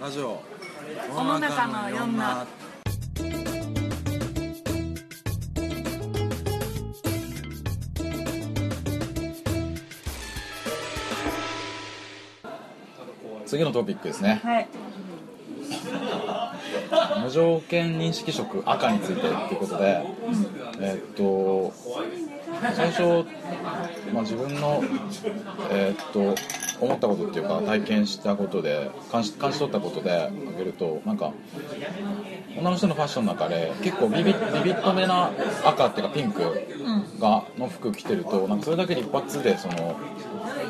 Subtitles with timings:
[0.00, 0.42] ラジオ。
[1.08, 2.46] 世の中のいろんな
[13.46, 14.40] 次のトピックですね。
[14.42, 14.68] はい。
[17.22, 20.04] 無条件認識色赤についてっていうことで、
[20.80, 21.72] えーっと
[22.74, 23.26] 最初、
[24.12, 24.82] まあ、自分の、
[25.70, 26.34] えーっと
[26.84, 31.32] 思ったことっていうか体験したことで感じ感じ取ったことで挙げるとなんか
[32.56, 34.34] 女の人のファッションの中で結構ビビビビ
[34.72, 35.30] ッとめな
[35.64, 36.42] 赤っていうかピンク
[37.20, 39.98] がの服着てるとなんかそれだけで一発でその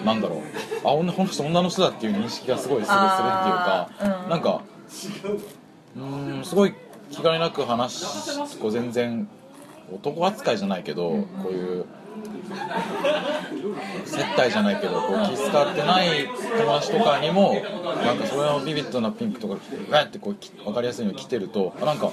[0.04, 0.40] なんだろう。
[0.86, 3.90] あ女この人女の人だっていう認識がすごいするするっていうか、
[4.24, 4.30] うん。
[4.30, 4.62] なんか
[5.96, 6.74] うーんすごい
[7.10, 9.28] 気兼ねなく話しこう全然
[9.92, 11.10] 男扱いじゃないけど、
[11.42, 11.86] こういう
[14.04, 17.54] 接待じゃないけどこう気遣ってない友達とかにも
[18.04, 19.56] なんかそれのビビッドなピンクとか
[19.90, 22.10] ガってこうき分かりやすいの着てるとあなんか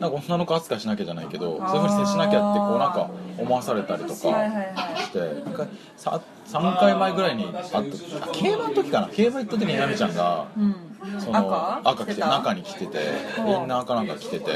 [0.00, 5.02] なんか女の子扱いしなきゃじゃないけどそういうふうに接しなきゃってこうなんか思わされたりとかはいはいはい。
[5.02, 9.08] して一回さ3回前ぐらいに会った競馬の時かな？
[9.08, 10.48] 競馬行った時にナミちゃんが。
[10.56, 10.74] うん。
[11.20, 11.90] その赤？
[11.90, 12.98] 赤着て中に着てて
[13.38, 13.48] うん。
[13.48, 14.50] インナーかなんか着てて、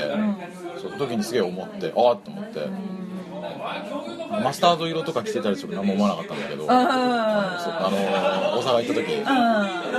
[0.80, 2.68] その時にすげえ思ってああって思って、
[4.42, 9.24] マスタード色とか着てたりする何も思わなかったんだけど、あのー大阪行った時、うん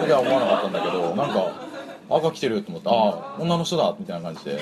[0.01, 1.51] それは思わなかったんだけどなんか
[2.09, 4.59] 赤着てると思ってああ女の人だみたいな感じで。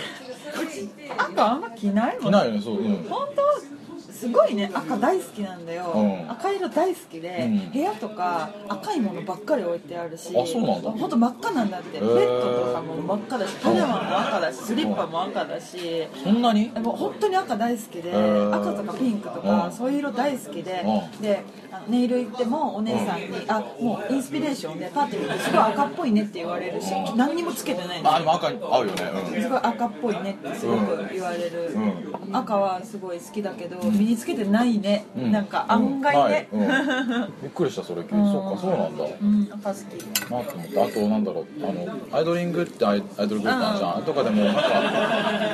[1.17, 3.03] 赤あんま着ないもん着ないよねそううん。
[3.09, 3.76] 本当？
[4.17, 6.31] すごいね赤大好きなんだよ、うん。
[6.31, 7.71] 赤色大好きで、うん。
[7.71, 10.91] 部屋とか赤いものばっかり置いてあるしあそうなんだ。
[10.91, 16.07] 本当真っ赤なんだって、ベッドとかも真っ赤だしパジャマも赤だしスリッパも赤だし。
[16.23, 16.71] そんなに？
[16.71, 18.55] でも本当に赤大好きで、ー。
[18.55, 19.41] 赤とかピンクとうん。
[19.43, 21.21] かそういう色大好きで、うん。
[21.21, 21.43] で
[21.87, 28.11] ネイル行ってもお姉さんに、あもうインスピレーションでパッて見てすごい赤っぽいねって言われるし何にもつけてないんですよ。
[28.11, 29.41] まあでも赤に合うよね。
[29.41, 35.31] すごい赤っぽいねってすごく言われる、う赤はすごい好きだけど身につけてないね、うん。
[35.31, 36.67] なんか案外ね、うん。
[36.67, 36.81] はい。
[36.81, 37.33] うん。
[37.43, 38.31] びっくりしたそれ急に。
[38.31, 39.03] そうかそうなんだ。
[39.03, 40.07] うん、赤好き。
[40.31, 44.61] なと思ってあとなんだろうあのアイドリングってアイアイドルグループあるじゃん、とかでもなんか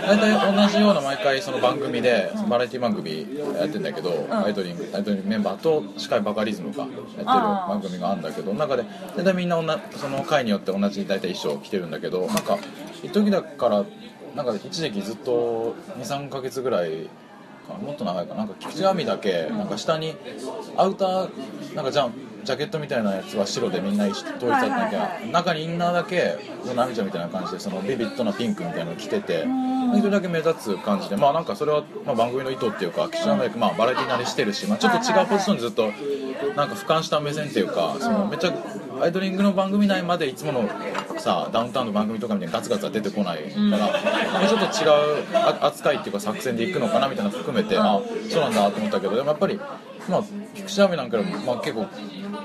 [0.08, 3.28] 大体同じような毎回その番組でバラエティ番組
[3.60, 8.84] やってんだけど、アイドリングアイドリングメンバーと司会バカリズムがやってる番組があるんだけど中で
[9.16, 9.58] 大体みんな
[9.96, 12.58] その回によって同じ大体衣装着てるんだけどなんか
[13.04, 13.86] 一時だから
[14.36, 17.10] なんか一時期ずっと23ヶ月ぐらいか
[17.82, 18.40] もっと長いかな。
[18.42, 20.16] なんか菊池亜美だけなんか下に
[20.78, 22.14] アウターなんかじゃん
[22.44, 25.32] ジャケットみたいなやつは白でみんな一緒統一だったんだけど、はいはいはい。
[25.32, 26.38] 中にインナーだけ
[26.76, 29.46] ナミちゃんみたいな感じでそのビビッドなピンクみたいなの着てて
[29.94, 35.92] 一人だけ目立つ感じでまあなんかそれはまあ番組の意図っていうか岸田のまあバラエティ慣れしてるし、まあ、ちょっと違うポジションでずっと
[36.56, 38.54] なんか俯瞰した目線っていうかそのめっちゃ
[39.04, 40.70] アイドリングの番組内までいつもの
[41.20, 43.80] さダウンタウンの番組とかみたいにガツガツは出てこないから、なん。
[43.82, 44.00] か
[44.48, 49.60] ちょっと違うあ扱いっていうか作戦でいくのかなみたいなの含めて、あそうなんだと思ったけどでもやっぱり
[50.10, 50.24] まあ
[50.56, 51.88] 菊池亜美なんかよりも、まあ、結構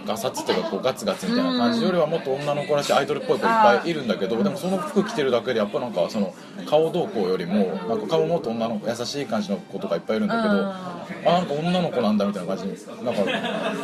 [0.07, 6.35] ガサツっていうかこうガツガツみたいな感じよりはもっと女の子らしいアイドルっぽい子いっぱいいるんだけどでもその服着てるだけでやっぱなんかその
[6.67, 13.23] 顔動向よりもなんか顔もっと女の子優しい感じの子とかいっぱいいるんだけどあなんか女の子なんだみたいな感じになんか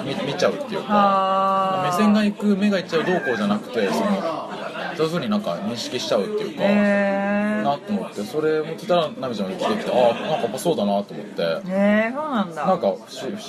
[0.04, 4.63] 見見ちゃうっていうかあ目線が行く目が行っちゃう動向じゃなくてその
[4.96, 6.62] そういうふうになんか認識しちゃうっていうか。
[6.64, 11.42] へなと思ってそれ持ってたらナミちゃんが来てきてああなんかやっぱそうだなと思って。
[11.42, 12.66] えへえそうなんだ。
[12.66, 12.98] なんか不思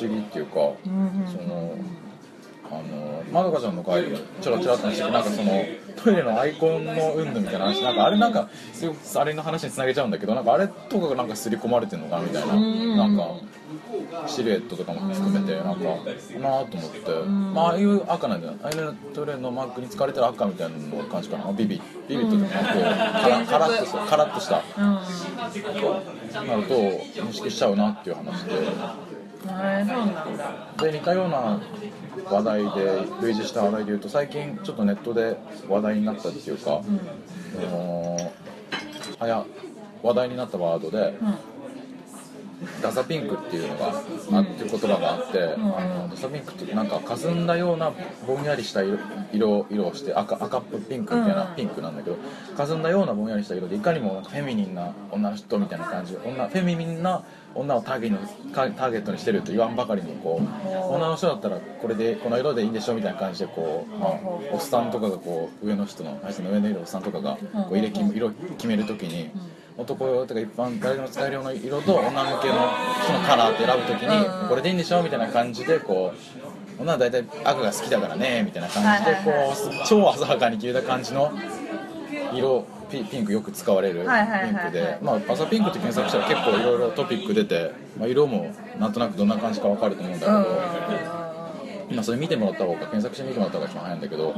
[0.02, 1.28] 議っていうか、ん。
[1.28, 1.76] その
[2.72, 5.66] あのまどかちゃんの会でちょろちょろっと話してなんかその
[6.04, 7.82] トイレのアイコンの云々みたいな話。
[7.82, 15.84] なんかあれなんかすごくあれの話につなげちゃうんだけどなんかあれとかがなんか刷り込まれてるのかなみたいな、なんかシルエットとかも含めてなんか
[16.40, 17.12] なあと思って、
[17.54, 21.52] まあああいう赤なんじゃないああいうトイレのマークに使われてる赤みたいなの感じかな。
[21.54, 21.82] ビビ。
[22.08, 22.82] ビビッとかこう
[23.22, 24.64] カラカラッとしたカラッとした。
[24.78, 26.48] うん。
[26.48, 28.52] なると認識しちゃうなっていう話で。
[29.48, 30.84] へえそうなんだ。
[30.84, 31.62] で似たような
[32.30, 35.38] 話題で類似した話題で言うと最近ちょっとネットで
[35.70, 38.18] 話題になったっていうか、あの
[39.20, 39.46] はや
[40.04, 41.14] 話題になったワードで、
[42.82, 47.92] ダサピンクっていうのがあって言葉があって、あのダサピンクってなんか霞んだような
[48.28, 48.98] ぼんやりした色
[49.34, 51.56] 色色をして赤赤っぽいピンクみたいな、うん。
[51.56, 52.18] ピンクなんだけど
[52.56, 57.24] 霞んだようなぼんやりした色でいかにもフェミニンな女の人みたいな感じ女フェミニンな
[57.56, 64.12] 女をターゲットターゲットにしてると言わんばかりにこう女の人だったらこれでこの色でいいんでしょみたいな感じでこう、まあ、
[64.52, 69.32] おっさんとかがこう上の人の林の上の色おっさんとかがこう色決めるときに
[69.78, 72.54] 男用とか一般誰でも使えるような色と女向けの
[73.04, 76.14] 人のカラーって選ぶときにこれでいいんでしょみたいな感じでこ
[76.78, 81.32] う女は大体赤が好きだからねみたいな感じでこう超鮮やかに決めた感じの
[82.34, 94.34] 色ピピンクよく使われるピンクでまあ朝ピンクって検索したら結構いろいろトピック出て、まあ、色もなんとなくどんな感じか分かると思うんだけど、今それ見てもらった方が検索して見てもらった方が一番早いんだけど、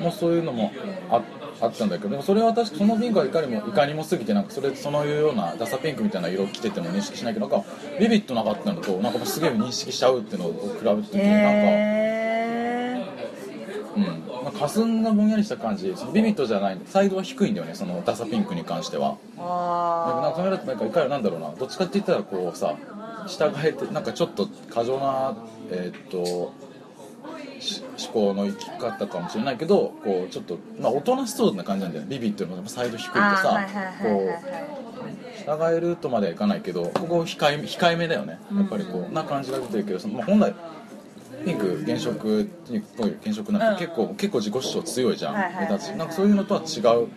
[0.00, 0.72] もうそういうのも
[1.10, 1.22] あ
[1.60, 7.66] あったんだけどでもそれは確かそのピンクはいかにもいかにも過ぎてなんかそれそのいうようなダサピンクみたいな色着てても認識しないけどなんか
[8.00, 11.12] ビビットなかったのとなんかすげえ認識しちゃうっていうのを比べてて、なんか。
[11.16, 13.04] へ
[13.96, 14.04] うん。
[14.44, 19.16] まあ、霞んだぼんやりした感じそのビビットじゃないサイドは低いんだよねそのダサピンクに関しては。
[19.36, 19.38] ー。
[19.38, 22.76] なんかあカメラってなんかいかになんだろうなどっちかって言ったらこうさ
[23.26, 25.36] 従えてなんかちょっと過剰な
[25.70, 26.63] えーっとし
[27.98, 32.04] 思考の生き方かもしれないけどこうちょっとまあおとなしそうな感じなんだよ。
[32.04, 33.66] ねビビットのサイド低いとさ
[34.02, 34.38] こは
[35.58, 38.38] う従えるとまではいかないけどここ控え控えめだよね。
[38.54, 40.54] やっぱりこうな感じが出てるけどその、まあ、本来
[41.44, 42.46] ピンク原色っ
[42.96, 47.08] ぽい原色なんて結構、結構自己主張強いじゃん、目立つしなんかそういうのとは違う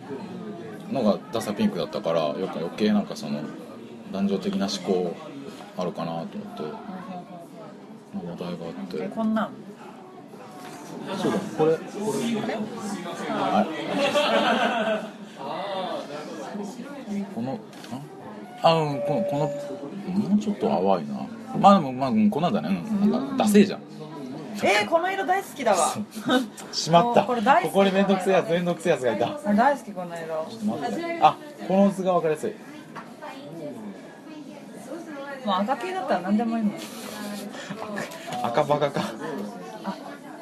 [0.92, 3.40] のがダサピンクだったからよく余計なんかその
[4.12, 5.16] 男女的な思考
[5.78, 9.08] あるかなと思って、まあ話題があって。
[9.08, 9.50] こんなん
[11.20, 11.82] そうだこれこ
[12.46, 12.54] れ
[13.30, 13.66] はい
[17.34, 17.60] このん
[18.62, 19.46] あうんこのこの
[20.28, 21.26] もうちょっと淡いな。
[21.58, 22.68] まあでもまあうんこんなんだね。
[23.02, 23.80] うんなんかダセえじゃん。
[24.60, 25.94] えー、この色大好きだわ。
[26.72, 27.22] しまった。
[27.22, 27.72] これ大好き。
[27.72, 29.38] ここにめんどくせえやつめんどくせえやつがいた。
[29.54, 30.48] 大好きこの色
[31.22, 31.36] あ
[31.68, 32.52] この図が分かりやすい。
[35.46, 36.74] もう赤系だったら何でもいいもん。
[38.42, 39.00] 赤バカか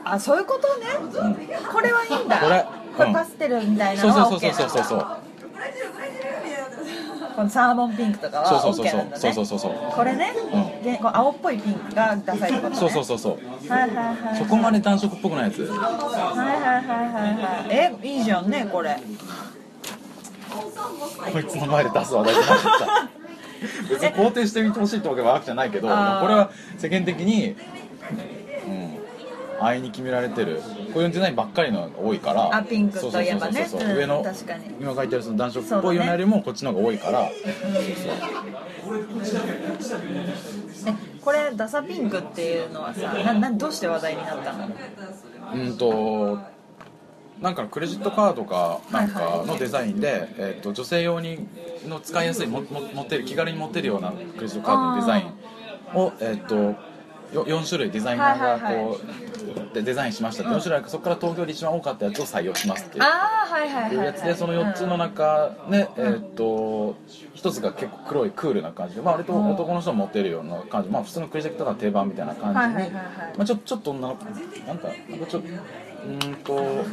[0.09, 0.87] あそういうことね、
[1.73, 2.39] これはいいんだ。
[2.39, 2.65] これ
[2.97, 5.17] これうんパステルみたいなそうのはそう OK そうそうそうそうなんだ
[7.37, 9.47] このサーモンピンクとかはそうそう OK なんだねそうそう。
[9.47, 10.83] そうそうこれね、うん。
[10.83, 12.77] でこう青っぽいピンクがダサいってことね。
[12.77, 13.69] そうそうそうそう。
[13.69, 14.39] はいはいはいはい。
[14.39, 15.63] そこまで暖色っぽくないやつ。
[15.65, 17.35] はいはいはいはい
[17.67, 18.03] はい。
[18.03, 18.97] えいいじゃんねこれ。
[21.33, 23.09] こいつの前で出す話題じゃなかった。
[23.91, 25.95] 別に肯定してみてほしいってわけはわけじゃないけどこれ
[26.35, 27.57] は世間的にうん
[29.61, 30.61] 安易に決められてる。
[30.93, 32.57] こういうデザインばっかりのが多いから。
[32.57, 33.69] あピンクといえばね。
[33.73, 34.25] 上の
[34.81, 37.23] 今書いてあるその暖色っぽいようなよりもこっちの方が多いから。
[37.23, 37.33] え
[41.21, 44.69] これダサピンクっていうのはさななどうして話題になったの？
[45.55, 46.39] うんと
[47.41, 51.49] なんかクレジットカードかなんかのデザインで、えっと女性用に
[51.89, 56.77] の使いやすいもも持ってる気軽に持ってるようなクレジットカードのデザインをえっとよ
[57.33, 63.05] 4種類デザイナーがはいはいこうでデザインしましたって4種類そこから東京で一番多かったやつを採用しますっていう。
[63.05, 63.95] ああはいはいはい、い。
[63.95, 66.97] うはい、やつでその4つの中ね、えーっと
[67.35, 73.01] 1つが結構黒いクールな感じで、まあ、割と男の人も持ってるような感じ、まあ、普通のクレジットカードの定番みたいな感じに、はいはいはいは
[73.35, 73.37] い。
[73.37, 74.19] まあ、ちょちょっと女の
[74.67, 76.85] なんかなんかちょっとうーんと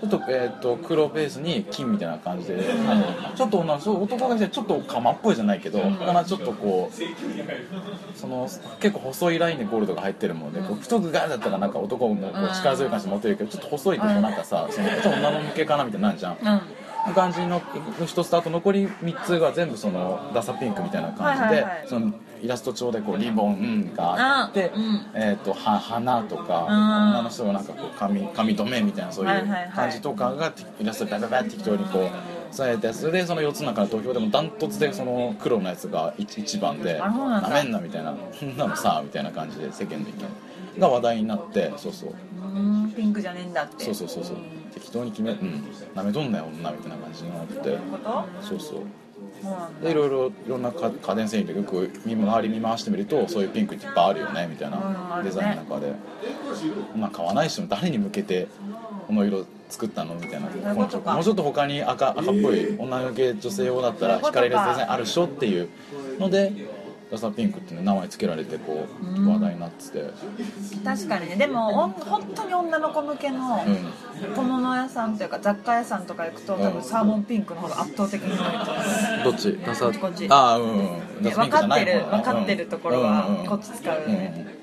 [0.00, 2.58] ちょっと,、えーっと黒ベースに金みたいな感じで
[2.88, 3.04] あの
[3.36, 8.48] ちょっと女の人男がちょっと釜っぽいじゃないけど、かなちょっとこうその
[8.80, 16.38] 結構細いラインでゴールドが入ってるもので、こう太くガーだったらなんか男も力強い感じで持ってるけどちょっと細いとなんかさ、そのちょっと女の向けかなみたいになるじゃん。
[17.08, 17.62] うん感じの
[18.06, 22.12] 一つとあと残り3つが全部そのダサピンクみたいな感じで、その
[22.42, 24.70] イラスト帳でこうリボンがあって、
[25.14, 32.00] えー、とは花とか、うん女の人がなんかこう髪髪留めみたいなそういう感じとかがイラストでバババって適当にこ
[32.52, 37.48] うされでその4つの中の投票でもダントツでその黒のやつが一一番でなんだ。
[37.48, 40.49] なめんなみたいなそんなのさみたいな感じで世間の意見
[40.80, 42.14] が話題になってそうそう。
[42.96, 43.84] ピンクじゃねえんだって。
[43.84, 44.36] そうそうそうそう。
[44.74, 47.78] 適当に決めうんなめとんなよ女みたいな感じになって。
[48.42, 48.80] そうそう
[49.82, 55.92] でいろいろいろんな家家電製品でよく見周り見回してみるとそういうピンクっていっぱいあるよねみたいなデザインの中で、
[56.96, 58.48] まあ買わない人も誰に向けて
[59.06, 60.14] この色作ったの？
[60.14, 60.74] みたいな。
[60.74, 64.28] もうちょっと他に赤赤っぽい女向け女性用だったらそういうことか。
[64.30, 65.24] 惹かれるデザインあるでしょ？
[65.26, 65.68] っていう
[66.18, 66.52] ので
[67.10, 70.10] ダサピンクっていう名前つけられてこう話題になってて。
[70.84, 71.36] 確かにね。
[71.36, 74.34] でも本当に女の子向けのうん。
[74.36, 78.80] 小物屋さんというか雑貨屋さんとか行くと多分サーモンピンクの方が圧倒的に多いと思
[79.22, 79.24] う。
[79.24, 79.58] どっち？
[79.64, 79.90] ダサ？
[79.90, 81.22] こっちああうんうん。
[81.22, 84.04] 分かってる分かってるところはこっち使う。
[84.06, 84.59] うんうん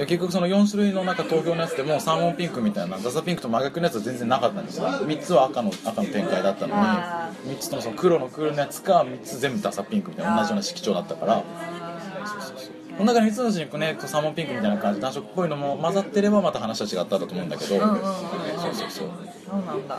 [0.00, 4.86] で結局その4種類の中東京のやつでもサーモンピンクみたいなダサピンクと真逆のやつは全然なかったんですよ。
[4.86, 11.44] 3つは赤の赤の展開だったのにあ3つともその黒の黒のやつか3つ全部ダサピンクみたいな同じような色調だったから。
[12.96, 19.08] この中に3つのうちにねサーモンピンクみたいな感じ暖色っぽいのも混ざってればまた話は違ったと思うんだけど、うんうんうんそうそうそう。
[19.46, 19.98] そうなんだ。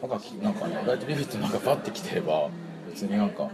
[0.00, 2.48] なんかなんかね意外とビビットなんかバッてきてれば
[2.94, 3.50] 別になんか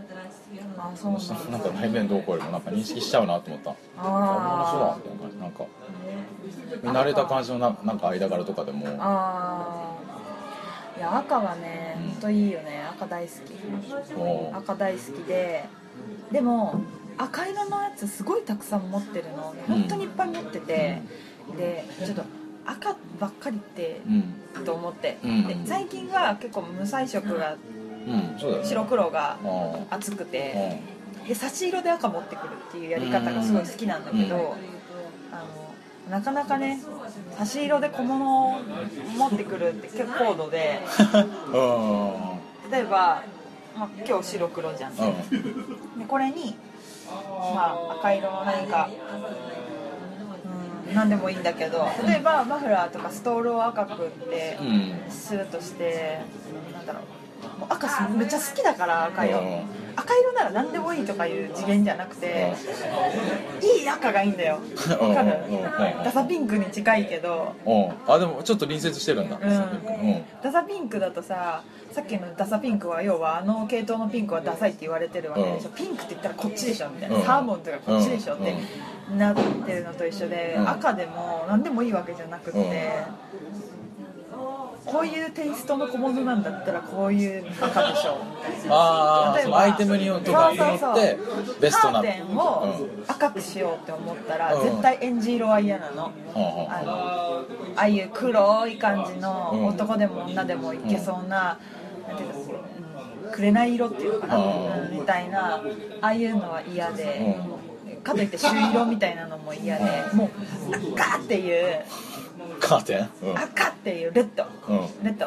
[0.76, 1.34] あそうなんだ。
[1.50, 3.70] なんか内面どうこうよりもなんか認識しちゃうなと思った。
[3.70, 5.36] ああそうだみた。
[5.36, 5.64] いなんか
[6.82, 8.86] 見慣れた感じのななんか間柄とかでも。
[8.98, 9.96] あ
[10.94, 12.10] あいや赤はねうん。
[12.10, 12.84] ほんといいよね。
[12.90, 14.14] 赤大好き。
[14.14, 15.64] も赤大好きで。
[16.30, 16.82] でも
[17.16, 19.54] 赤色のやつすごいたくさん持ってるの。
[19.66, 21.00] 本当にいっぱい持ってて、
[21.56, 22.24] でちょっと
[22.66, 24.64] 赤ばっかりってううん。
[24.64, 25.46] と思って、うん。
[25.46, 27.56] で最近は結構無彩色が
[28.64, 30.80] 白黒があ厚くあて
[31.26, 34.42] で差し色で赤持ってくるっていうやり方がすごい好きなんだけど、うん。
[35.32, 36.80] あのなかなかね
[37.38, 38.60] 差し色で小物を
[39.16, 40.80] 持ってくるって結構高度で
[41.54, 42.70] うん。
[42.70, 43.22] 例えば、
[43.76, 45.02] まあ、今日白黒じゃん、で
[45.98, 46.06] うん。
[46.06, 46.56] これに、
[47.54, 48.88] まあ、赤色の何か、
[50.88, 54.94] うん、何でもいいんだけど例えばマフラーとかストールを赤くってうん。
[55.08, 56.22] スーッとして
[56.72, 57.19] なんだろう
[57.60, 59.60] もう赤すめっちゃ好きだから赤色、うん。
[59.94, 62.54] 赤色なら何でもいいとかいう次元じゃなくて、
[63.60, 64.58] いい赤がいいんだよ。
[65.00, 65.08] うん。
[65.10, 65.38] わかる
[66.02, 67.54] ダサピンクに近いけど。
[67.66, 68.12] うん。
[68.12, 69.38] あでもちょっと隣接してるんだ。
[70.42, 71.62] ダサピンクだとさ
[71.92, 75.74] さっきのダサピンクは要はあの系統のピンクはダサいって言われてるわけでしょ、うん。
[75.74, 77.22] ピンクって言ったらこっちでしょみたいな、うん。
[77.22, 78.54] サーモンとかこっちでしょって
[79.12, 80.70] うなってるのと一緒で、うん。
[80.70, 82.58] 赤でも何でもいいわけじゃなくて、
[84.84, 89.34] こういうテイストの小物なんだったらこういう赤でしょみたいな。
[89.36, 90.30] 例えばああアイテムによって
[91.60, 92.00] ベストな。
[92.00, 94.62] カーテンを赤くしようって思ったら、うん。
[94.62, 97.20] 絶対エンジ色は嫌なの、うんうんあの
[97.76, 99.66] ああいう黒い感じのうん。
[99.66, 101.58] 男でも女でもいけそうな,、
[102.08, 102.40] なんていうの
[103.24, 104.42] うん紅色っていうのかな、うん。
[104.42, 105.62] うんみたいなあ
[106.00, 107.36] あいうのは嫌で、
[108.02, 109.84] かといって朱色みたいなのも嫌で、
[110.14, 110.30] もう
[110.94, 111.84] 赤っていう
[112.60, 113.10] カーテン？
[113.22, 113.38] うん。
[113.38, 115.04] 赤っていうレッド、うん。
[115.04, 115.26] レッド。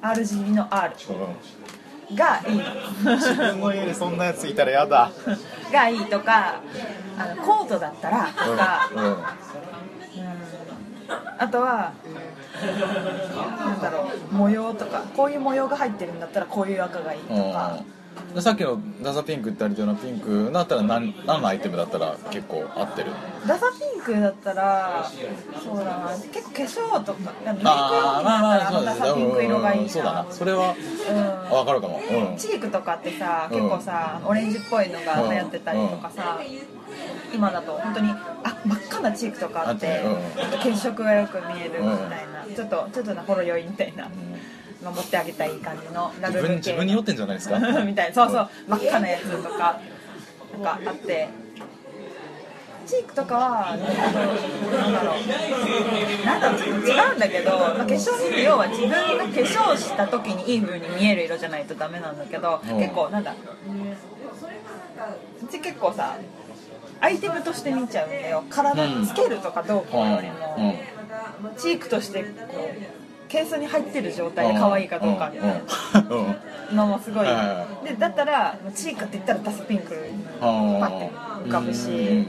[0.00, 0.94] RGB の R
[2.10, 2.60] うがいい
[3.16, 5.10] 自分の家にそんなやついたらやだ。
[5.72, 6.60] がいいとか
[7.18, 9.04] あのコートだったらとか、うん。
[9.04, 9.10] うん。
[9.10, 9.18] うん。
[11.38, 11.92] あとは
[13.58, 15.02] なんだろう模様とか。
[15.16, 17.80] こういう模様が入ってるんだったらこういう赤がいいとか、
[18.34, 23.12] でさっきのダサピンクって言ったようなピンクだったら何何のアイテムだったら結構合ってる？
[23.46, 25.08] ダサピンクだったら
[25.62, 29.82] そうだな結構化粧とかメイク用品だったらダサピンク色がいいな。
[29.84, 30.26] うんそうだな。
[30.30, 31.18] それはうん。
[31.18, 32.00] あ分かるかも。
[32.00, 32.36] うん。
[32.36, 33.58] チークとかってさうん。
[33.58, 36.40] 結構さ、オレンジっぽいのが流行ってたりとかさ、
[37.32, 38.16] 今だと本当にあ
[38.64, 44.08] 真っ赤なチークとかあって、あって血色がよく見えるみたいな、ちょっとちょっとなほろ酔いみたいな、
[44.82, 47.58] 守ってあげたい感じのラ自ルル系分自分に酔ってんじゃないですか？
[47.84, 48.14] みたいな。
[48.14, 48.48] そうそう。
[48.68, 49.78] 真っ赤なやつとか
[50.54, 51.28] なんかあって。
[52.86, 56.26] チークとかはなんだろう。
[56.26, 56.58] なんだろう。
[56.60, 62.76] ちょっと違うんだけど、まあ、化粧品って要は自分が化粧した時にいい風に見える色じゃないとダメなんだけど、うん。
[62.78, 63.32] 結構なんだ
[65.42, 66.16] うち結構さ
[67.00, 68.44] アイテムとして見ちゃうんだよ。
[68.50, 71.56] 体につけるとかどうこうよりも、うん。
[71.56, 72.28] チークとしてこ
[72.70, 73.03] う
[73.34, 75.32] ケースに入ってる状態で可愛いかどうか
[76.72, 77.26] のもすごい、
[77.84, 79.88] でだったらチークって言ったらダスピンク
[80.38, 81.10] パッて
[81.44, 81.90] 浮かぶし。
[81.90, 82.26] うん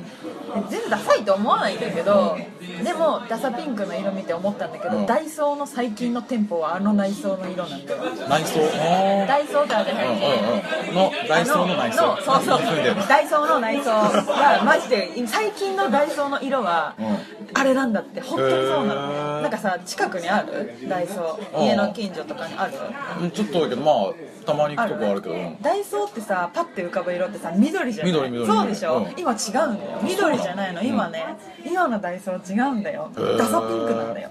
[0.69, 2.38] 全然ダサいと思わないんだけど
[2.83, 5.05] でもダサピンクの色見て思ったんだけど、うん。
[5.05, 8.03] ダイソーの最近の店舗はあの内装の色なんだよ。
[8.27, 8.59] 内装？
[8.62, 10.95] うんダイソーってあるじゃないうんうん。
[10.95, 12.07] のダイソーの内装。
[12.07, 12.59] のそうそう。
[12.59, 13.07] 踏んでる。
[13.07, 17.17] ダイソーの内装がマジで最近のダイソーの色はうん。
[17.57, 19.41] あれなんだって本当にそうなへのー。
[19.41, 20.74] なんかさ近くにある？
[20.89, 21.57] ダイソー。
[21.57, 21.65] うん。
[21.65, 22.74] 家の近所とかにある？
[23.21, 24.13] うんちょっとだけどまあ
[24.45, 25.35] たまに行くとこあるけど。
[25.35, 28.13] うんダイソーってさパッて浮かぶ色ってさ緑じゃない？
[28.13, 28.47] 緑緑。
[28.51, 29.13] そうでしょ、うん。
[29.17, 30.00] 今違うんだよ。
[30.03, 30.81] 緑じゃないの。
[30.81, 31.35] 今ね、
[31.65, 33.11] 今のダイソー違うんだよ。
[33.37, 34.29] ダサピンクなんだよ。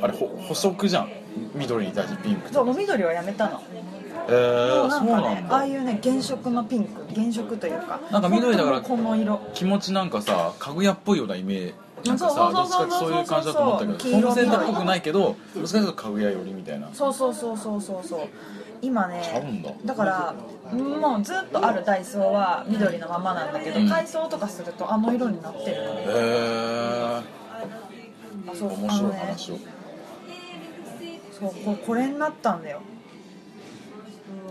[0.00, 1.10] あれほ補色じゃん。
[1.54, 2.52] 緑に対してピンク。
[2.52, 3.62] そうもう緑はやめたの。
[4.28, 7.14] えもー、うなんかねああいうね原色のピンク。
[7.14, 8.00] 原色というか。
[8.10, 9.40] なんか緑だからこの色。
[9.54, 11.66] 気持ちなんかさかぐやっぽいようなイメー
[12.02, 12.10] ジ。
[12.10, 16.88] なんかさそうどっちかってそういう感じだと思ったけどそうそうそうホームセンっぽくないけどどっちかっていうとかぐや寄りみたいな。
[16.92, 18.20] そうそうそうそうそうそう
[18.82, 19.94] 今ねだ。
[19.94, 20.34] だから
[20.76, 23.88] もうずっとあるダイソーは緑のままなんだけど、うん。
[23.88, 25.90] 改装とかするとあの色になってるの。
[25.92, 27.22] へえ
[28.48, 29.58] あそう面白い話を。
[31.38, 32.80] そうここれになったんだよ。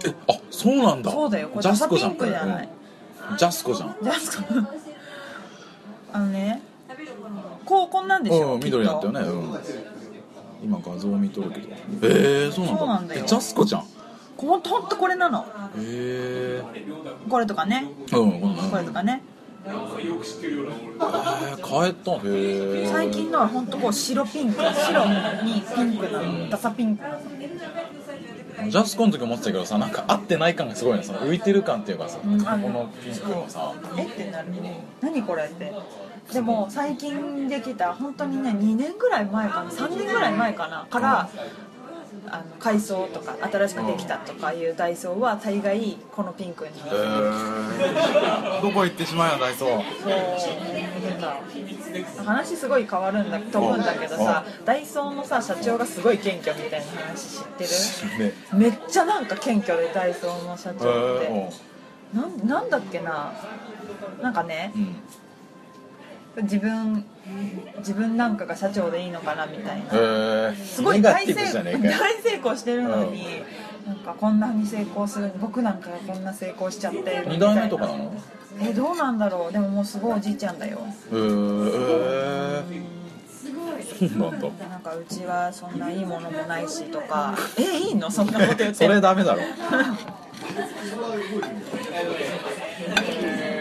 [0.05, 1.11] えあそうなんだ。
[1.11, 1.49] そうだよ。
[1.49, 2.17] これジャスコじゃん。
[2.17, 2.69] ダサピンクじゃない。
[3.31, 3.37] うん。
[3.37, 4.13] ジャスコじゃんじゃ
[6.13, 6.61] あのね
[7.65, 9.19] こうこんなんでしょ、うん緑になったよね。
[9.21, 9.59] うん。
[10.63, 11.67] 今画像見とるけど。
[12.03, 13.15] えー、そうなんだそうなんだ。
[13.15, 13.81] ジャスコじゃん。
[13.81, 13.85] へ
[14.47, 15.45] ほんとほんとこれなの。
[15.77, 16.61] え。
[17.29, 17.91] これとかね。
[18.11, 19.21] うんうんうんこれとかね。
[19.63, 19.77] えー、
[21.67, 22.13] 変えた。
[22.13, 22.87] へえ。
[22.87, 25.05] 最近のはほんとこう白ピンク白
[25.43, 26.49] にピンクなの。
[26.49, 32.43] ダサピンクなのへジャスコの時思ってたけどさなんか合ってない感がすごいねその浮いてる感っていうかさ、うん。
[32.43, 33.73] このピンクのさ。
[33.97, 34.05] え？
[34.05, 34.47] ってなる。
[34.99, 35.71] 何これって。
[36.33, 39.69] でも最近できた本当にね2年ぐらい前かな。
[39.69, 40.87] 3年ぐらい前かな。
[40.89, 41.29] から
[42.29, 50.09] あの改装とか新しくできたとかいうダイソーは大概このピンクにえー、どこ行ってしまうよダイソーそ
[52.21, 57.63] う話すごい変わるんだ飛ぶんだけどさダイソーのさ社長がすごい謙虚みたいな話知って
[58.19, 58.25] る？
[58.25, 58.33] ね。
[58.53, 61.51] めっちゃなんか謙虚でダイソーの社え長って、ー。
[62.13, 63.31] なんなんだっけな。
[64.21, 64.95] なんかねうん
[66.37, 67.05] 自分
[67.79, 69.85] 自分なんかが社長でいいのかなみたいな。
[69.91, 71.43] えー、すごい大成大
[72.21, 73.43] 成功してるのに、
[73.85, 78.13] なんかこんなに成功する僕なんかがこんな成功しちゃってみたい二代目とかなの？
[78.61, 79.51] えどうなんだろう。
[79.51, 80.79] でももうすごいおじいちゃんだよ。
[81.11, 82.63] えー、
[84.01, 84.47] えー、なんだ。
[84.69, 87.35] なんかうちはそんないいものもないしとか。
[87.57, 88.09] えいいの？
[88.09, 88.73] そんなこと言って。
[88.73, 89.41] それダメだろ。
[93.23, 93.60] えー、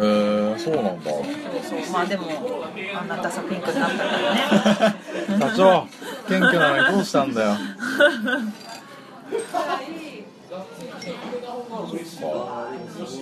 [0.00, 1.10] そうなんだ。
[1.10, 1.22] そう
[1.82, 2.26] そうまあでも
[2.98, 4.96] あんなダサピンクになったからね。
[5.38, 5.86] 社長
[6.28, 7.56] 謙虚なのにどうしたんだよ。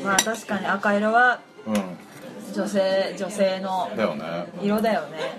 [0.05, 1.75] まあ確かに赤色はうん。
[2.55, 4.47] 女性女性のだよね。
[4.63, 5.39] 色だよね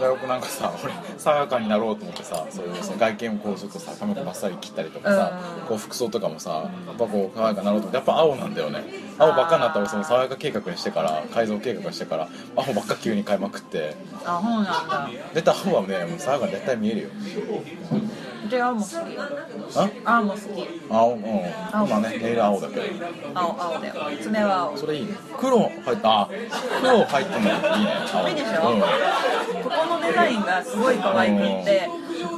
[0.00, 5.66] 大学なんかさ俺爽やかになろうと思ってさそういうさ外見をこうちょっとさ髪の毛バッサリ切ったりとかさ、うん。
[5.66, 8.84] こう服装とかもさやっぱこう爽やかになろうと思ってやっぱ青なんだよね。
[9.18, 13.96] 青ばっかになったらその爽やか計画にしてから改造計画してから青ばっか急に買いまくって。
[14.24, 15.10] あそうなんだ。
[15.34, 17.08] 出た青はねもう爽やかに絶対見えるよ。
[18.48, 18.94] じゃあ青も好き
[19.76, 19.90] あ？
[20.16, 20.44] 青も好き。
[20.88, 21.22] 青うん。
[21.22, 22.82] まあねネイル青だけど。
[23.34, 23.94] 青青だよ。
[24.22, 24.76] 爪は青。
[24.76, 25.14] それいいね。
[25.36, 26.30] 黒入ったあ
[26.80, 27.52] 黒入ってもいいね
[28.14, 28.28] 青。
[28.28, 28.70] いいでしょ？
[28.70, 28.82] うん
[29.62, 31.88] ここのデザインがすごい可愛くって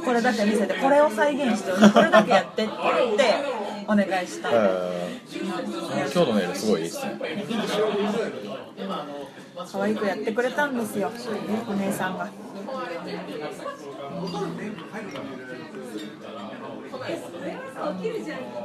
[0.05, 2.73] これだけ見せてこれを再現してこれだけやってって
[3.05, 3.35] 言って
[3.87, 4.49] お願いした。
[4.51, 7.19] えー、今日のネイルすごいいいですね。
[9.71, 11.11] 可愛くやってくれたんですよ
[11.67, 12.29] お姉さんが。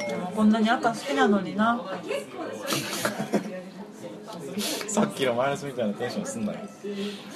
[0.09, 1.81] でもこんなに赤好きなのにな
[4.88, 6.59] さっきのマイナスみたいなテンションすんなよ。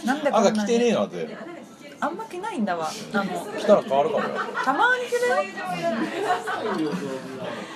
[0.04, 1.36] なんでこんな赤着てねにえのって。
[2.02, 2.90] あんま着ないんだわ。
[3.12, 3.24] あの
[3.58, 4.30] 着たら変わるかもよ。
[4.64, 5.36] たまに着るよ。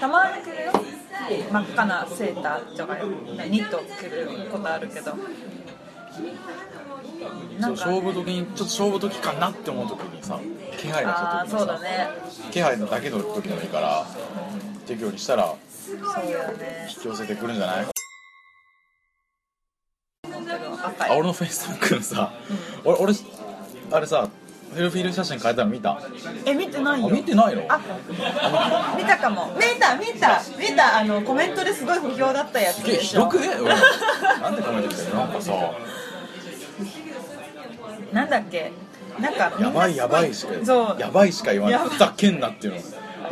[0.01, 0.73] たまに着るよ。
[1.53, 2.97] 真っ赤なセーターとか
[3.49, 5.15] ニット着ることあるけど。
[7.59, 10.39] なんかそう勝負時にちょっと勝負時かなって思う時にさ
[10.79, 12.09] 気配がああした時にさそうだね。
[12.51, 14.07] 気配のだけの時でもいいから
[14.87, 16.89] 適用にしたらそうだよね。
[16.97, 17.94] 引き寄せてくるんじゃない？
[20.97, 21.11] 赤い。
[21.11, 22.33] あ俺のフェイスブックのさ、
[22.85, 23.13] 俺俺
[23.93, 24.29] あれさ
[24.75, 25.91] プロフィール写真変えたの見た？
[25.93, 26.01] あ
[26.47, 27.09] え見てないよ。
[27.09, 27.63] 見てないの？
[27.69, 27.81] あ
[28.99, 29.53] 見たかも。
[29.57, 30.43] 見た見た。
[30.59, 30.99] 見た。
[30.99, 33.67] あのコメントですごい不評だったやつすげえでしょひどくね、うん
[34.43, 35.53] なんでコメント来てるなんかさ。
[38.13, 38.73] なんだっけ？
[39.21, 41.01] なんかみんなやばいやばいしかそう。
[41.01, 41.79] やばいしか言わない。
[41.79, 41.89] やばい。
[41.91, 42.81] ふざけんなっていうの。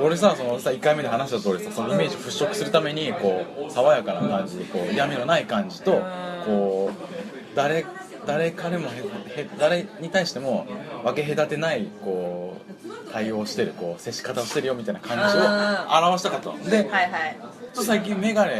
[0.01, 6.01] 俺さそのさ1回目で話した通りさそのイメージ払拭するためにこう爽やかな感じでこう嫌味のない感じと
[6.46, 7.22] こう
[7.55, 7.85] 誰
[8.27, 10.67] 誰彼もへへ誰に対しても
[11.05, 12.57] 分け隔てないこ
[12.88, 16.51] う対応してるこう接し方をしてるよみたいな感じを表したかった。
[16.51, 17.37] のではいはい。
[17.41, 18.53] ちょっと最近眼鏡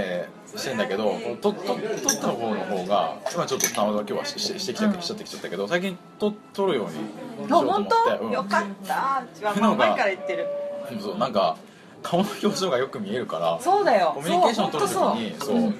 [0.57, 1.76] してんだけどとと撮っ
[2.20, 7.02] た方の方が今ちょっとたまたま今日はしししてきちゃってきちゃってきちゃったけど最近と撮るようにしよ
[7.44, 8.35] うとあ思って。
[8.35, 9.22] よかった。
[9.24, 10.46] うち前から言ってる。
[11.00, 11.57] そうなんか
[12.02, 14.12] 顔の表情がよく見えるからそうだよ。
[14.16, 15.74] コミュニケーションを取る時そうにそう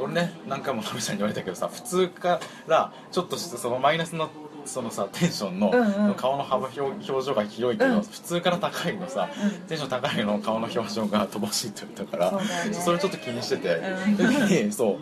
[0.00, 4.30] 俺ね何回もナミさんに言われたけどさ普通からちょっとしてそのマイナスの
[4.68, 6.14] そのさテンションの、うんうん。
[6.14, 8.02] 顔の幅表表情が広いけど、うん。
[8.02, 9.50] 普通から高いのさ、うん。
[9.66, 12.74] テンション高いの顔の表情が乏しいって言ったからね。
[12.74, 13.76] それちょっと気にしてて、
[14.08, 14.16] うん。
[14.16, 14.96] 時にそう。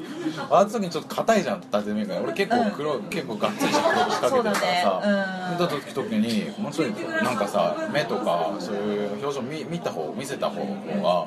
[0.50, 5.58] あの時にちょっと硬いじゃん縦目が俺結構黒、結構がっつりした黒く仕掛けてるからさね。
[5.58, 6.92] た時時にもうちょい
[7.24, 11.26] なんかさ目とかそういう表情見見た方見せた方が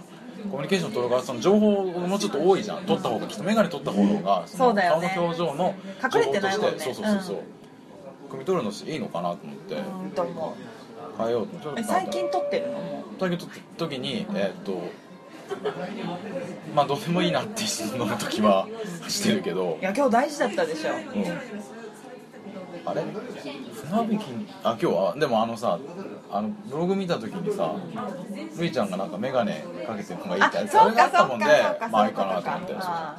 [0.51, 2.85] コミュニケーション取るからその情報もうちょっと多いじゃん。
[2.85, 5.11] 取った方がきっと眼鏡取った方のがそうだよね。
[5.13, 6.77] 顔の表情の隠れてないもんね。
[6.77, 6.85] 情報として。
[6.85, 7.37] そうそうそうそう、
[8.29, 9.75] 汲み取るのいいのかなと思って。
[9.75, 10.57] うんと思
[11.17, 12.77] 変えようとちょっとうえ最近撮ってるの？
[12.79, 14.81] も最近取った時にえーっと
[16.73, 18.67] まあどうでもいいなっていうの時は
[19.07, 19.77] してるけど。
[19.77, 20.91] ういや今日大事だったでしょ。
[20.91, 21.78] うん
[22.89, 23.03] あれ？
[23.89, 24.23] 船引き。
[24.23, 25.15] にあ今日は？
[25.15, 25.79] でもあのさ
[26.31, 27.75] あのブログ見た時にさ
[28.57, 31.45] るいちゃんがなんか眼鏡かけてるのがいいってそれがあったもんで
[31.91, 32.67] まあいいかなと思って。
[32.73, 33.17] そうか。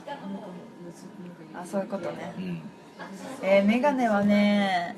[1.54, 2.35] ああそういうことね。
[2.37, 2.62] うん。
[3.42, 4.94] えー、メガネはね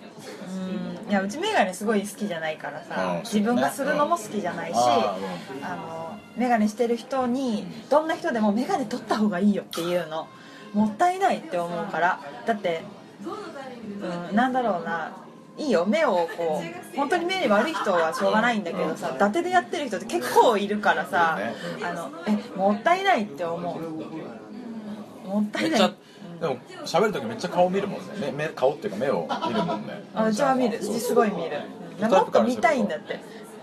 [1.06, 5.16] うんいやうちメガネすごい好きじゃないからさ、うん自分がするのも好きじゃないし、あ
[5.62, 10.26] あのメガネしてる人にどんな人でもメガネ取った方がいいよっていうの
[10.74, 12.20] もったいないって思うから。
[12.44, 12.82] だって、
[13.24, 15.12] うん、なんだろうな。
[15.58, 15.85] いいよ。
[15.87, 16.62] 目をこ
[16.94, 21.38] う本当に目に悪い人はしょうがないんだけどさ伊達でやってる人って結構いるからさ、
[21.82, 25.28] あのえもったいないって思う。
[25.28, 25.94] もったいない。
[26.40, 28.06] でも喋る時めっちゃ顔見るもんね。
[28.20, 30.02] 目目顔っていうか目を見るもんね。
[30.14, 30.82] あうちは見る。
[30.82, 31.61] すごい見る。
[32.00, 33.20] もっと見たいんだって。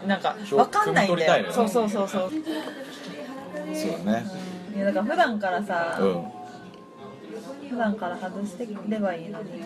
[0.07, 2.31] なんか分かんないんだよ、そうそうそうそう。
[2.31, 4.25] そうだね。
[4.75, 6.38] いやだから普段からさ、うん
[7.69, 9.63] 普段から外してればいいのに。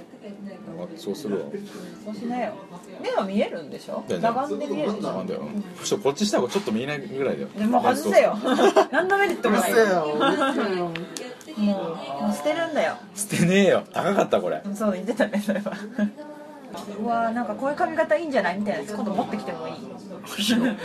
[0.97, 1.45] そうするわ。
[2.05, 2.53] そうしなよ。
[3.01, 4.03] 目は見えるんでしょ？
[4.07, 5.11] 全然裸眼で見えるでしょ？
[5.13, 5.27] なん。
[5.27, 5.41] だよ
[5.79, 7.47] むしろこっちした方がちょっと見えないぐらいだよ。
[7.57, 7.83] でもう。
[7.83, 8.37] 外せよ。
[8.91, 9.71] 何のメリットもない。
[9.71, 10.05] よよ
[11.57, 12.95] もうもう捨てるんだよ。
[13.15, 13.83] 捨てねえよ。
[13.93, 14.61] 高かったこれ。
[14.75, 15.71] そう言ってたねそれは。
[16.99, 19.75] うわーなんかこういう髪型いいんじゃないみたいなやつ今度持ってきてもいい？
[20.43, 20.75] シャ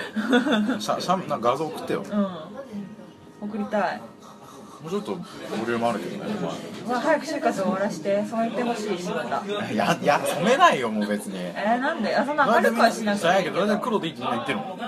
[0.78, 2.04] シャなんか画像送ってよ。
[2.10, 3.48] うん。
[3.48, 4.00] 送りたい
[4.82, 5.22] もうちょっとボ
[5.66, 6.30] リュームあるけどね。
[6.86, 9.24] うわ早く就活終わらして染めてほしい仕事
[9.72, 11.36] いやいや染めないよもう別に。
[11.36, 12.14] えー、なんで？
[12.16, 13.54] あそんな明るくはしなくていいけど。
[13.56, 14.78] けどそれで黒でいいってみんな言ってるもん。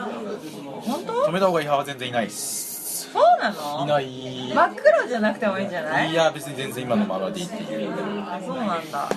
[0.81, 1.25] 本当？
[1.25, 3.11] 染めた方がいい派は全然いないっす。
[3.13, 3.85] そうなの？
[3.85, 4.53] いない。
[4.55, 6.11] 真っ黒じゃなくてもいいんじゃない？
[6.11, 7.91] いや別に全然今のままでいいっていう。
[8.23, 9.09] あそうなんだ。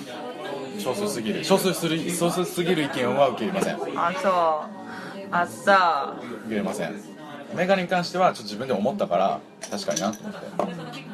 [0.78, 1.44] 少数すぎる。
[1.44, 3.76] 少数する少数すぎる意見は受け入れません。
[3.76, 4.84] 受あそう。
[5.30, 6.14] あさ
[6.48, 7.13] け入れません
[7.54, 9.40] メガネに関してはちょっと自分でも思ったから
[9.70, 11.04] 確かになと思って。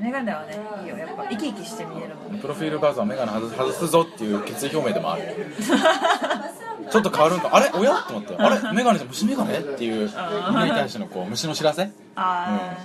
[0.00, 0.96] メガネはねいいよ。
[0.96, 5.22] やっぱ生き生きして見えるもんプロフィール画像はメガネ外す外すぞっていう決意表明でもある。
[6.90, 7.50] ちょっと変わるんか。
[7.52, 7.70] あれ？
[7.74, 8.04] おや？
[8.06, 8.36] と思って。
[8.36, 8.72] あれ？
[8.72, 10.10] メガネじゃ虫メガネっていう
[10.54, 11.90] 目に対してのこう虫の知らせ？
[12.14, 12.76] あ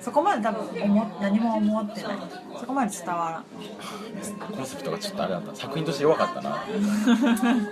[0.00, 2.16] ー、そこまで多分思何も思ってない。
[2.58, 3.44] そこまで伝わらん。
[4.56, 5.54] コンセプトがちょっとあれだった。
[5.54, 6.64] 作品として弱かったな。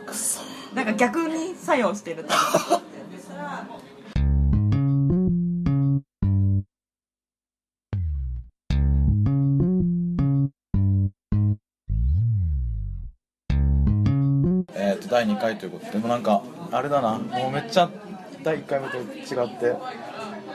[0.07, 0.41] く そ
[0.75, 2.35] なんか逆に作用してる多
[2.77, 2.83] 分
[15.15, 17.89] 第2回ということででもなんかあれだなもうめっちゃ
[18.43, 19.71] 第1回目と違って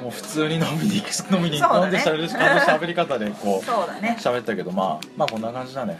[0.01, 1.67] もう普通に飲みに行く飲みにね。
[1.73, 4.15] 飲んでしゃべるあの喋り方でこうそうだね。
[4.19, 5.99] 喋ったけどまあまあこんな感じだね。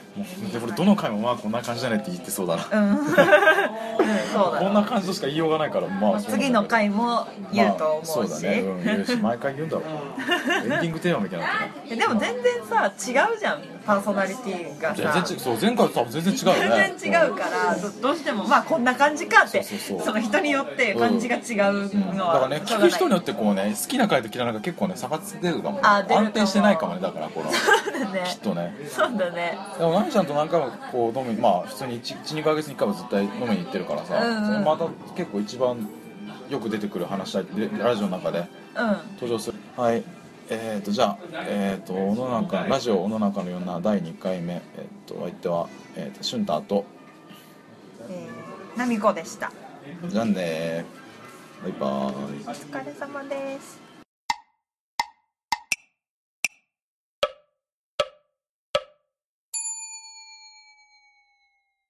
[0.51, 2.81] で俺どの回もまあこんな感じだねって言ってそうだな。
[2.81, 9.85] うん、 うん、そうだこんな感じとしか言いようがないからまあ次の回も言うと思うし、まあ、そうだね、うん、言うし毎回言うんだろう。
[10.51, 16.95] エンディングテーマみたいになでも全然さ違うじゃんパーソナリティがさ全然違うそう前回と全然違うよね。
[16.99, 21.39] 全然違うからどどうしてもまあこんな感じかってその人によって感じが違
[21.71, 27.49] うのは、だからね聞く人によってこうね好きな回と嫌いな回結構ね差が出るかもあ出る安定してないかもねだからこの。
[27.52, 27.58] そ
[27.89, 28.23] うだね。
[28.28, 28.75] きっとね。
[28.88, 29.58] そうだね。
[29.80, 34.45] でも何ちゃんと何回もこう飲みまあ普通に12ヶ月に1回は絶対飲みに行ってるからさ、うんうん。
[34.45, 35.89] それまた結構一番
[36.47, 37.43] よく出てくる話ラ
[37.95, 38.97] ジオの中でうん。
[39.15, 39.58] 登場する。
[39.75, 40.04] はい
[40.51, 46.85] えー、とじゃあ、えー、と小野中ラジオ小野中のような第2回目、えー、とお相手は、えー、と俊太と。
[48.09, 49.51] えー、ナミコでした。
[50.07, 50.85] じゃあね
[51.62, 52.43] バイバーイ。
[52.47, 53.88] お疲れ様です